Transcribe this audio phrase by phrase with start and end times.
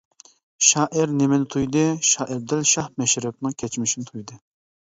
[0.67, 4.41] شائىر نېمىنى تۇيدى؟ شائىر دەل شاھ مەشرەپنىڭ كەچمىشىنى تۇيدى.